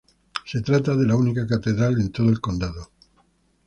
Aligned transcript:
Se 0.47 0.61
trata 0.61 0.95
de 0.95 1.05
la 1.05 1.15
única 1.15 1.45
catedral 1.45 2.01
en 2.01 2.11
todo 2.11 2.29
el 2.29 2.41
condado. 2.41 2.89